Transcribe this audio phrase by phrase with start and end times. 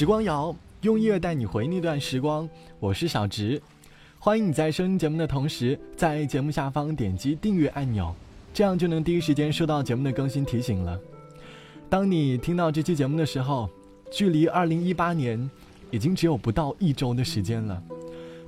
[0.00, 3.60] 时光谣用音乐带你回那段时光，我是小植，
[4.18, 8.14] 欢迎你在收听节目的同时，在节目下方点击订阅按钮，
[8.54, 10.98] 这样就能第一时间收到节目的更新提醒了。
[11.90, 13.68] 当你听到这期节目的时候，
[14.10, 15.50] 距离二零一八年
[15.90, 17.82] 已经只有不到一周的时间了。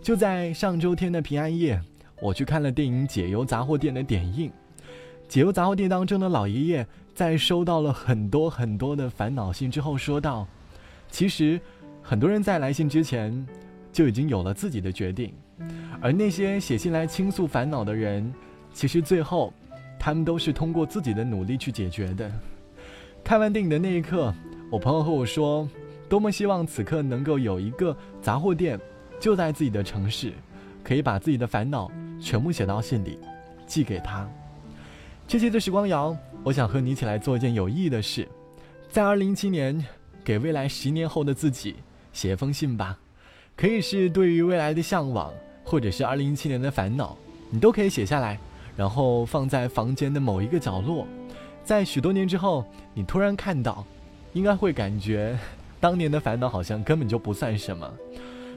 [0.01, 1.79] 就在上周天的平安夜，
[2.23, 4.51] 我去看了电影《解忧杂货店》的点映。
[5.29, 10.47] 解忧杂货店当中的老爷爷在收到了很多很多的烦恼信之后，说道
[11.13, 11.61] ：“其实，
[12.01, 13.47] 很多人在来信之前
[13.93, 15.35] 就已经有了自己的决定，
[16.01, 18.33] 而那些写信来倾诉烦恼的人，
[18.73, 19.53] 其实最后，
[19.99, 22.33] 他们都是通过自己的努力去解决的。”
[23.23, 24.35] 看完电影的那一刻，
[24.71, 25.69] 我朋友和我说，
[26.09, 28.81] 多么希望此刻能够有一个杂货店，
[29.21, 30.33] 就在自己的城市，
[30.83, 33.19] 可以把自己的烦恼全部写到信里，
[33.67, 34.27] 寄给他。
[35.29, 38.27] 这期的时光谣，我想和你一起来做一件有意义的事，
[38.89, 39.85] 在二零一七年，
[40.25, 41.77] 给未来十年后的自己
[42.13, 42.99] 写一封信吧。
[43.55, 45.33] 可以是对于未来的向往，
[45.65, 47.17] 或者是二零一七年的烦恼，
[47.51, 48.39] 你都可以写下来，
[48.77, 51.07] 然后放在房间的某一个角落。
[51.65, 52.65] 在许多年之后，
[52.95, 53.85] 你突然看到，
[54.33, 55.39] 应该会感觉
[55.79, 57.89] 当年的烦恼好像根本就不算什么。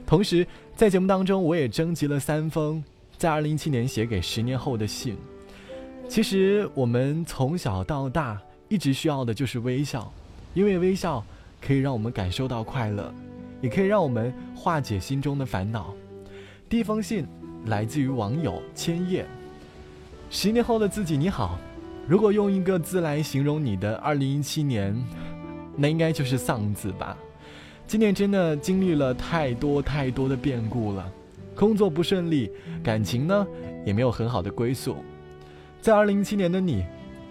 [0.07, 2.83] 同时，在节目当中，我也征集了三封
[3.17, 5.17] 在二零一七年写给十年后的信。
[6.07, 10.11] 其实，我们从小到大一直需要的就是微笑，
[10.53, 11.23] 因为微笑
[11.65, 13.11] 可以让我们感受到快乐，
[13.59, 15.93] 也可以让我们化解心中的烦恼。
[16.69, 17.25] 第一封信
[17.65, 19.25] 来自于网友千叶，
[20.29, 21.57] 十年后的自己，你好。
[22.07, 24.95] 如果用一个字来形容你的二零一七年，
[25.75, 27.17] 那应该就是“丧”字吧。
[27.87, 31.11] 今年真的经历了太多太多的变故了，
[31.55, 32.51] 工作不顺利，
[32.83, 33.47] 感情呢
[33.83, 34.97] 也没有很好的归宿。
[35.81, 36.85] 在二零一七年的你，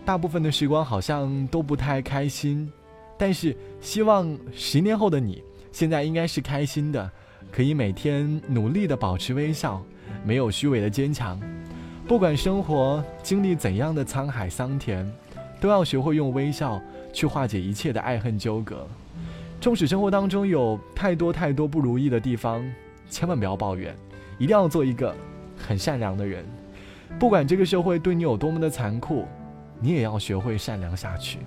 [0.05, 2.69] 大部分的时光好像都不太开心，
[3.17, 7.11] 但是希望十年后的你，现在应该是开心的，
[7.53, 9.83] 可以每天努力的保持微笑，
[10.25, 11.41] 没有虚伪的坚强。
[12.07, 15.11] 不管生活经历怎样的沧海桑田，
[15.61, 16.81] 都要学会用微笑
[17.13, 18.87] 去化解一切的爱恨纠葛。
[19.61, 22.63] 纵使生活当中有太多太多不如意的地方，
[23.09, 23.97] 千万不要抱怨，
[24.37, 25.15] 一定要做一个
[25.57, 26.45] 很善良的人。
[27.19, 29.25] 不管这个社会对你有多么的残酷，
[29.81, 31.39] 你也要学会善良下去。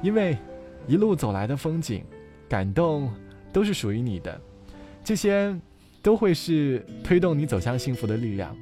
[0.00, 0.38] 因为
[0.86, 2.04] 一路走来的风景、
[2.48, 3.10] 感动
[3.52, 4.40] 都是属于你的，
[5.02, 5.54] 这些
[6.02, 8.54] 都会是推动你走向幸福的力量。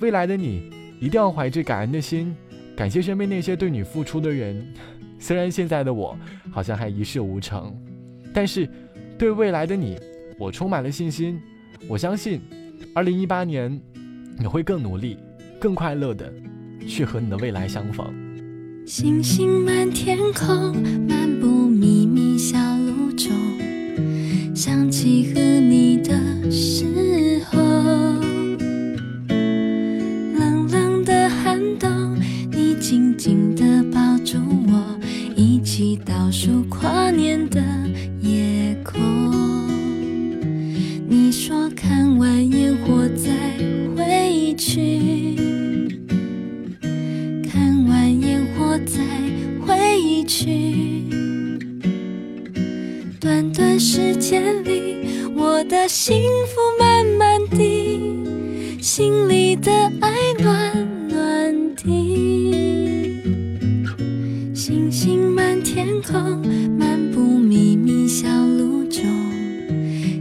[0.00, 2.34] 未来的你，一定要怀着感恩的心，
[2.76, 4.66] 感谢身边那些对你付出的人。
[5.18, 6.16] 虽然现在的我
[6.50, 7.76] 好像还一事无成，
[8.32, 8.66] 但是
[9.18, 9.98] 对未来的你，
[10.38, 11.38] 我充满了信心。
[11.88, 12.40] 我相信，
[12.94, 13.78] 二零一八年
[14.38, 15.18] 你会更努力、
[15.60, 16.32] 更快乐的
[16.86, 18.29] 去和你的未来相逢。
[18.92, 20.74] 星星满天空，
[21.08, 23.30] 漫步秘密小路中，
[24.52, 27.60] 想起和你的时候。
[30.34, 32.18] 冷冷的寒冬，
[32.50, 34.98] 你紧紧地抱住我，
[35.36, 37.62] 一起倒数跨年的
[38.20, 39.00] 夜空。
[41.08, 43.30] 你说看完烟火再
[43.94, 44.89] 回去，
[55.92, 61.82] 幸福慢慢地，心里的爱暖暖的。
[65.62, 66.40] 天空
[66.78, 69.04] 漫步秘密小路中，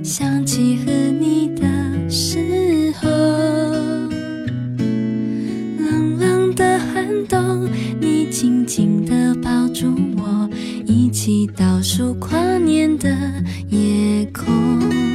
[0.04, 3.08] 想起和你的时候，
[5.78, 7.70] 冷冷的寒冬，
[8.02, 10.50] 你紧紧地抱住我，
[10.86, 13.10] 一起倒数跨年的
[13.70, 15.09] 夜空。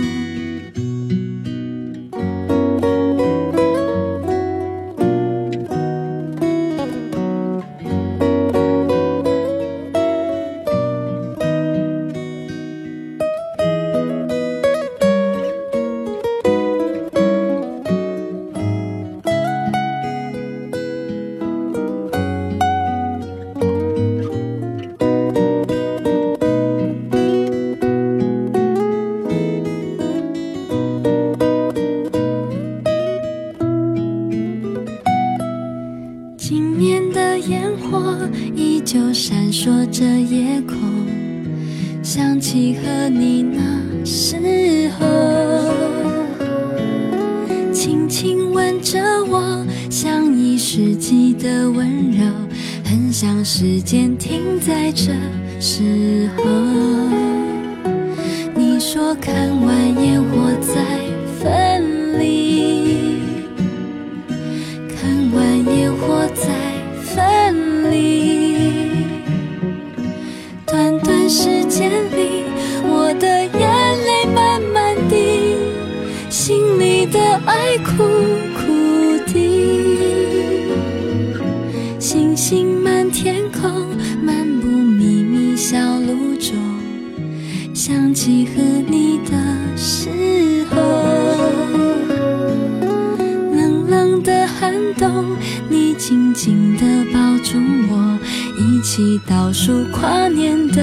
[95.75, 97.59] 你紧紧地抱住
[97.91, 98.17] 我，
[98.57, 100.81] 一起倒数跨年的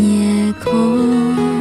[0.00, 1.55] 夜空。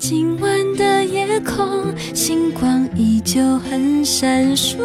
[0.00, 4.78] 今晚的夜空，星光依旧很闪烁。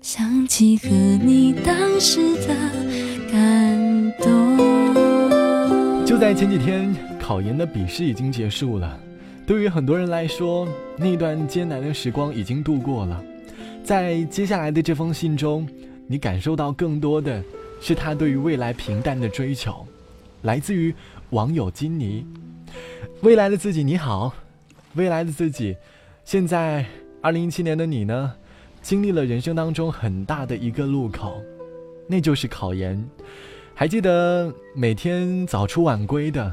[0.00, 2.56] 想起和你当时的
[3.30, 4.56] 感动。
[6.06, 6.90] 就在前几天，
[7.20, 8.98] 考研的笔试已经结束了。
[9.46, 10.66] 对于很多人来说，
[10.96, 13.22] 那段艰难的时光已经度过了。
[13.84, 15.68] 在接下来的这封信中，
[16.06, 17.44] 你感受到更多的
[17.78, 19.86] 是他对于未来平淡的追求。
[20.42, 20.94] 来自于
[21.30, 22.26] 网友金妮，
[23.22, 24.34] 未来的自己你好，
[24.94, 25.76] 未来的自己，
[26.24, 26.86] 现在
[27.20, 28.34] 二零一七年的你呢？
[28.82, 31.42] 经历了人生当中很大的一个路口，
[32.06, 33.06] 那就是考研。
[33.74, 36.50] 还记得每天早出晚归的，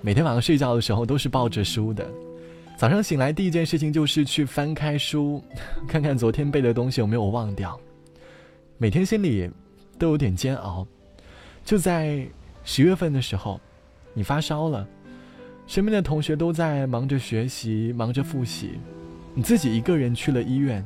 [0.00, 2.06] 每天晚上睡觉的时候都是抱着书的。
[2.78, 5.42] 早上醒来第一件事情就是去翻开书，
[5.86, 7.78] 看看昨天背的东西有没有忘掉。
[8.78, 9.50] 每天心里
[9.98, 10.86] 都有点煎熬。
[11.62, 12.26] 就在
[12.68, 13.60] 十月份的时候，
[14.12, 14.84] 你发烧了，
[15.68, 18.72] 身边的同学都在忙着学习，忙着复习，
[19.34, 20.84] 你自己一个人去了医院。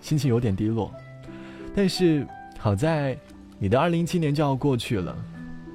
[0.00, 0.90] 心情有点低落，
[1.76, 2.26] 但是
[2.58, 3.16] 好在
[3.58, 5.14] 你的二零一七年就要过去了，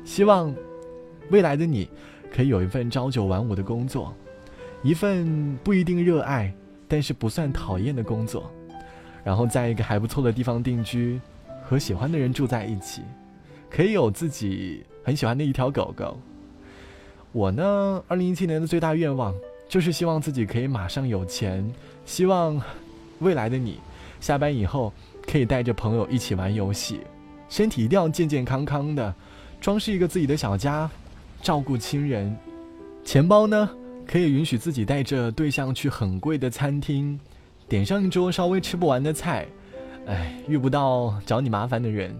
[0.04, 0.54] 希望
[1.30, 1.88] 未来的你
[2.34, 4.14] 可以有一份朝九晚五的工作，
[4.82, 6.52] 一份不一定热爱，
[6.88, 8.52] 但是不算讨厌的工作，
[9.24, 11.22] 然后在一个还不错的地方定居，
[11.64, 13.04] 和喜欢的人住在一起，
[13.70, 16.18] 可以有自己很喜欢的一条狗狗。
[17.32, 19.32] 我呢，二零一七年的最大愿望
[19.70, 21.72] 就是希望自己可以马上有钱，
[22.06, 22.60] 希望
[23.20, 23.80] 未来的你。
[24.20, 24.92] 下班以后
[25.28, 27.02] 可以带着朋友一起玩游戏，
[27.48, 29.14] 身体一定要健健康康的，
[29.62, 30.90] 装饰一个自己的小家，
[31.44, 32.36] 照顾亲人。
[33.04, 33.70] 钱包呢，
[34.08, 37.20] 可以允许自己带着对象去很贵的餐厅，
[37.70, 39.46] 点上一桌稍微吃不完的菜。
[40.08, 42.16] 哎，遇不到找你麻烦的人，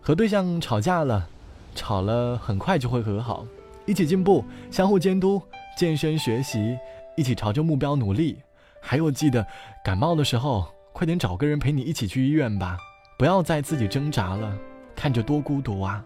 [0.00, 1.28] 和对象吵架了，
[1.74, 3.46] 吵了很快就会和好，
[3.86, 5.42] 一起进步，相互监督，
[5.76, 6.78] 健身学习，
[7.16, 8.38] 一起朝着目标努力。
[8.80, 9.46] 还有记得
[9.84, 10.66] 感冒的时候。
[10.94, 12.76] 快点找个人陪你一起去医院吧，
[13.18, 14.54] 不要再自己挣扎了，
[14.94, 16.04] 看着多孤独啊！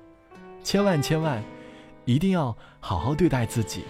[0.62, 1.42] 千万千万，
[2.04, 3.82] 一定要好好对待自己。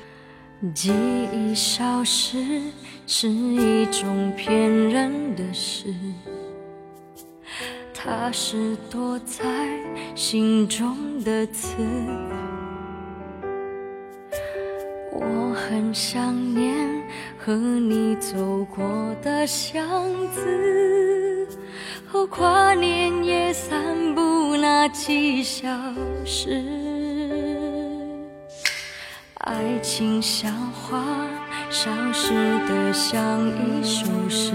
[0.75, 0.95] 记
[1.31, 2.63] 忆消失
[3.07, 5.95] 是一种骗人的事，
[8.07, 9.45] 它是躲在
[10.15, 11.75] 心中的刺。
[15.11, 16.87] 我很想念。
[17.39, 18.85] 和你走过
[19.23, 19.87] 的巷
[20.35, 21.47] 子，
[22.05, 25.69] 和跨年夜散步那几小
[26.25, 26.61] 时，
[29.35, 31.01] 爱情像花
[31.71, 32.35] 消失
[32.67, 34.46] 的像一首诗，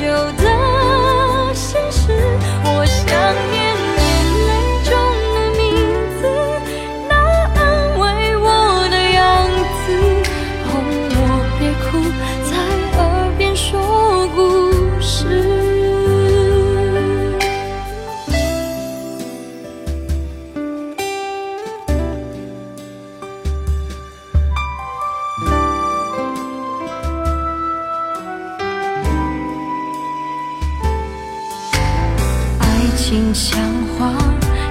[0.00, 0.39] 就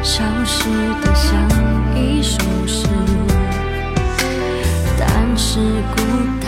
[0.09, 0.67] 消失
[1.03, 1.31] 的像
[1.95, 2.87] 一首诗。
[4.97, 5.59] 但是
[5.95, 6.38] 孤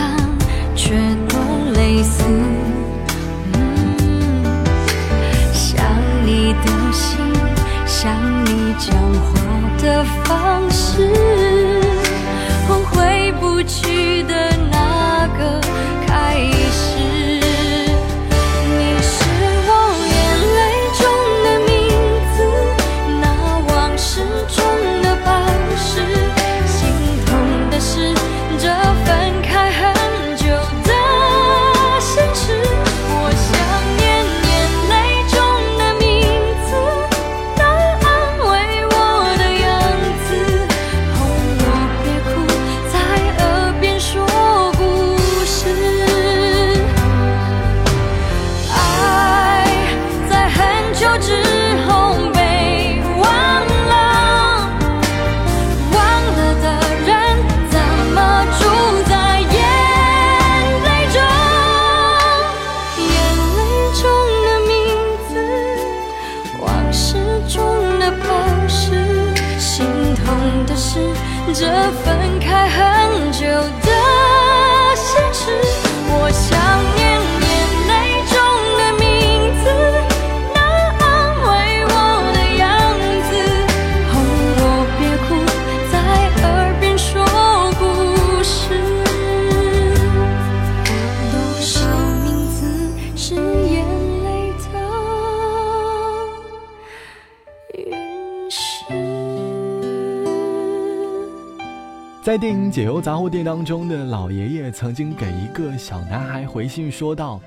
[102.22, 107.40] 在电影《解忧杂货店》当中的老爷爷曾经给一个小男孩回信说道：“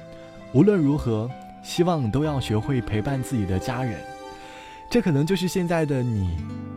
[0.52, 1.30] 无论如何，
[1.64, 3.98] 希望都要学会陪伴自己的家人。”
[4.92, 6.30] 这可能就是现在的你，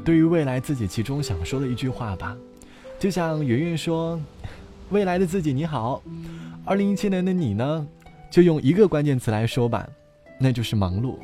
[0.04, 2.36] 对于未来自己其中想说的一句话吧。
[3.00, 4.20] 就像圆圆说
[4.90, 6.00] ：“未来的自己你好，
[6.64, 7.86] 二零一七年的你呢，
[8.30, 9.86] 就用一个关键词来说吧，
[10.38, 11.16] 那就是忙碌。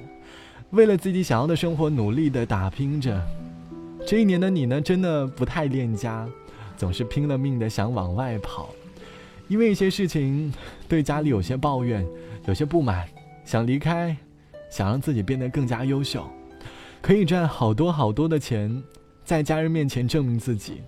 [0.75, 3.21] 为了自己想要的生活，努力的打拼着。
[4.07, 6.29] 这一年的你呢，真的不太恋家。”
[6.77, 8.69] 总是拼了命的想往外跑，
[9.47, 10.53] 因为一些事情
[10.89, 12.05] 对家里有些抱怨，
[12.47, 13.07] 有些不满，
[13.45, 14.15] 想离开，
[14.69, 16.29] 想让自己变得更加优秀，
[17.01, 18.83] 可以赚好多好多的钱，
[19.25, 20.83] 在家人面前证明自己。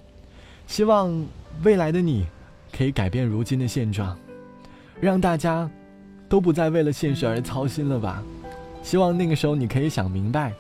[0.67, 1.25] 希望
[1.63, 2.27] 未来的你
[2.77, 4.19] 可以改变如今的现状，
[5.01, 5.71] 让大家
[6.29, 8.25] 都不再为了现实而操心了吧。
[8.87, 10.53] 希望那个时候你可以想明白，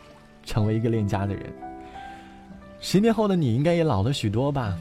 [0.43, 1.45] 成为一个恋家的人。
[2.81, 4.77] 十年后的你应该也老了许多吧。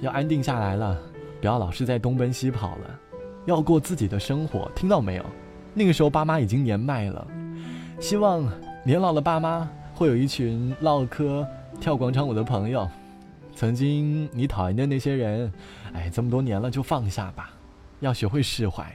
[0.00, 0.96] 要安定下来了，
[1.40, 3.00] 不要老是在东奔西跑了，
[3.46, 5.26] 要过自己的生活，听到没有？
[5.74, 7.26] 那个时候爸妈已经年迈了，
[7.98, 8.48] 希望
[8.84, 11.44] 年老的爸妈会有一群唠嗑、
[11.80, 12.88] 跳广场舞的朋友。
[13.56, 15.52] 曾经你讨厌的那些人，
[15.92, 17.50] 哎，这么多年了就放下吧，
[17.98, 18.88] 要学会释怀。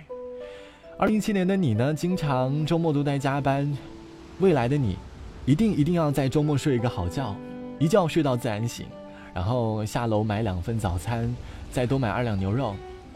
[1.03, 3.69] 二零一七年的你呢，经常周末都在加班，
[4.39, 4.77] 未来的。
[4.77, 4.97] 你，
[5.45, 7.35] 一定一定要在周末睡一个好觉，
[7.77, 8.85] 一觉睡到自然醒。
[9.33, 11.35] 然后下楼买两份早餐，
[11.73, 12.73] 再多买二两牛肉，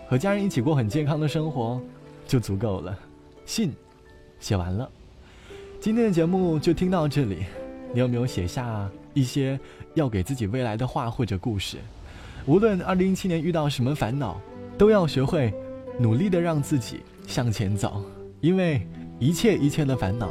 [0.10, 1.80] 和家人一起过很健康的生活，
[2.28, 2.94] 就足够了。
[3.46, 3.72] 信，
[4.42, 4.90] 写完了。
[5.80, 7.46] 今天的节目就听到这里。
[7.94, 9.58] 你有没有写下一些
[9.94, 10.86] 要给自己未来的。
[10.86, 11.78] 话或者故事？
[12.48, 14.42] 无论二零一七年遇到什么烦恼，
[14.78, 15.54] 都要学会
[16.00, 18.04] 努力的让自己向前走，
[18.40, 18.86] 因为
[19.20, 20.30] 一切一切的烦恼，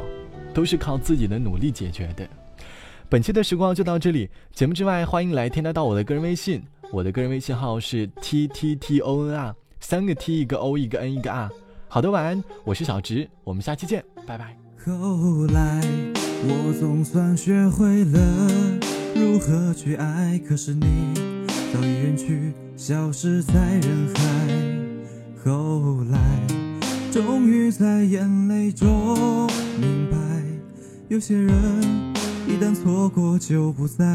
[0.53, 2.27] 都是靠自己的努力解决的。
[3.09, 4.29] 本期的时光就到这里。
[4.53, 11.49] 节目之外，欢迎来添加到我的个人微信，我的个人微信号是 t t t o n r，三个 t 一个 o 一个 n 一个 r。
[11.89, 14.57] 好的，晚安，我是小直，我们下期见，拜拜。
[14.85, 15.81] 后来
[16.43, 18.19] 我总算学会了
[19.15, 21.13] 如何去爱，可是你
[21.73, 24.66] 早已远去，消失在人海。
[25.43, 26.19] 后来
[27.11, 29.47] 终于在眼泪中
[29.79, 30.17] 明白，
[31.07, 32.07] 有些人。
[32.47, 34.05] 一旦错过就不再。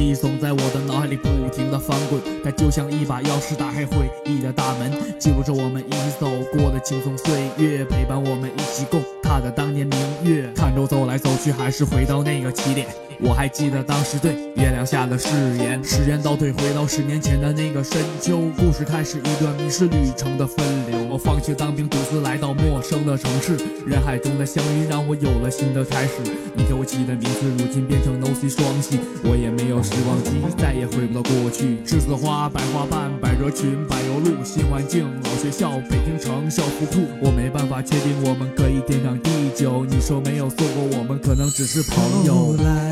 [0.00, 12.86] 记忆总在我的脑海里不停的翻滚，它就像一把钥匙，打开回忆的大门，记录着我们一起走过的轻松岁月，陪伴我们一起共踏的当年明月，看着走来走去，还是回到那个起点。
[13.22, 15.28] 我还记得当时对月亮下的誓
[15.58, 20.96] 言，时间倒退回到十年前的那个深秋，故事开始一段迷失旅程的分流。
[21.10, 26.12] 我放弃当兵，独自来到陌生的城市，人海中的相遇让我有了新的开始。
[26.56, 29.82] 你给我起的名字，如今变成 No C 双喜，我也没有。
[29.90, 31.76] 时光机再也回不到过去。
[31.84, 37.06] 栀子花、百花瓣、百褶裙、柏油路，新环境，老学校，北京城，校服裤。
[37.20, 39.84] 我没办法确定我们可以天长地久。
[39.84, 42.34] 你说没有错过，我们可能只是朋友。
[42.34, 42.90] 后来，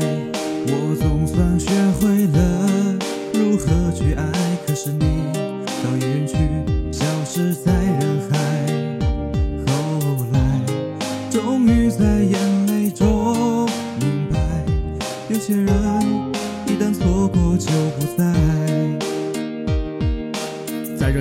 [0.67, 2.97] 我总算学会了
[3.33, 4.29] 如何去爱，
[4.67, 5.18] 可是你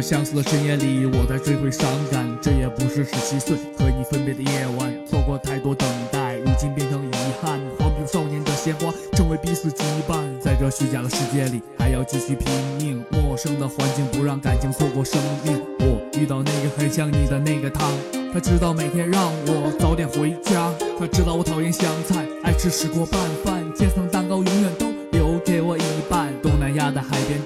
[0.08, 2.26] 相似的深夜里，我在追悔伤感。
[2.40, 7.10] 这也不是十七岁和你分别的夜晚，错过太多等待，如今变成遗
[7.42, 7.60] 憾。
[7.78, 10.16] 荒僻少年的鲜花，成为彼此羁绊。
[10.40, 12.48] 在这虚假的世界里，还要继续拼
[12.78, 13.04] 命。
[13.22, 15.60] 陌生的环境不让感情错过生命。
[15.80, 17.90] 我遇到那个很像你的那个他，
[18.32, 20.72] 他知道每天让我早点回家。
[20.98, 26.32] 他知道我讨厌香菜，爱吃石锅拌饭，千层蛋糕永远都留给我一半。
[26.42, 27.38] 东南亚的海边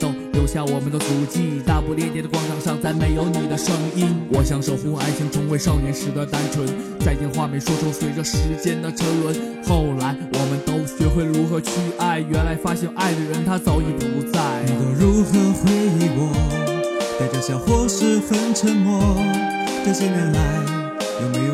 [0.43, 4.13] 留下我们的足迹，大不列颠的广场上再没有你的声音。
[4.33, 6.67] 我想守护爱情，重回少年时的单纯，
[6.99, 9.33] 再见话没说出，随着时间的沉沦。
[9.63, 14.65] 后来我们都学会如何去爱，原来发现爱的人他早已不在。
[14.67, 15.31] 你都如何
[15.63, 16.35] 回忆我？
[17.21, 18.99] 带着笑或是很沉默。
[19.87, 20.41] 这些年来，
[21.23, 21.52] 有没有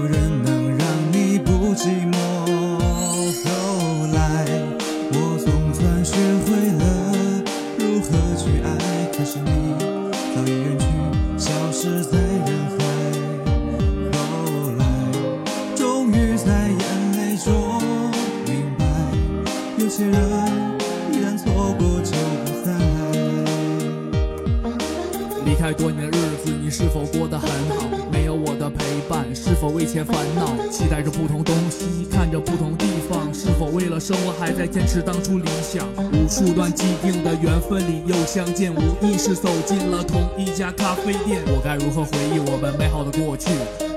[36.03, 41.43] 无数段既定的缘分里又相见，无意识走进了同一家咖啡店。
[41.47, 43.51] 我该如何回忆我们美好的过去？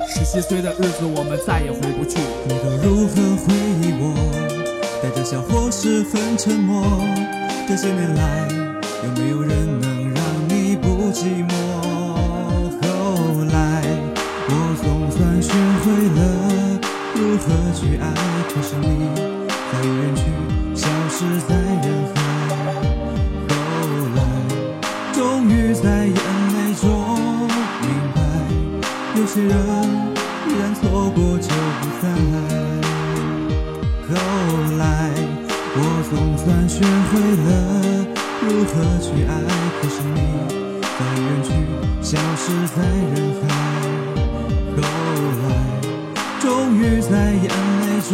[0.08, 2.18] 十七岁的日子，我们再也回不去。
[2.48, 4.14] 你都如何回忆我？
[5.02, 6.84] 带着笑或是很沉默。
[7.68, 8.48] 这些年来，
[9.04, 11.54] 有没有人能让你不寂寞？
[12.82, 13.84] 后来，
[14.50, 15.86] 我总算学会
[16.18, 16.20] 了
[17.16, 18.04] 如何去爱，
[18.50, 18.86] 可是你
[19.72, 20.22] 早已远去，
[20.76, 21.56] 消失在
[29.32, 29.50] 有些人
[30.46, 31.48] 一旦错过就
[31.80, 32.04] 不再。
[34.10, 34.12] 后
[34.78, 34.84] 来，
[35.74, 37.48] 我总算学会了
[38.42, 39.32] 如何去爱，
[39.80, 40.20] 可是你
[40.84, 41.50] 早已远去，
[42.02, 42.44] 消失
[42.76, 42.78] 在
[43.14, 43.42] 人海。
[44.76, 44.84] 后
[45.40, 45.50] 来，
[46.42, 47.48] 终于在眼
[47.80, 48.12] 泪中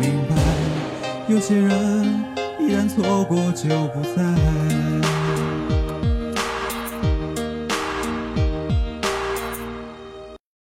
[0.00, 0.34] 明白，
[1.28, 1.70] 有些人
[2.58, 5.17] 一旦错过就不再。